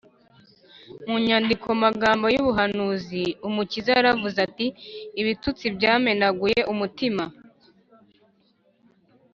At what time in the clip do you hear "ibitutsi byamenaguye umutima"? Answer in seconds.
5.21-7.23